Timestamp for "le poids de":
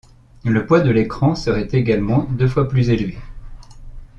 0.43-0.89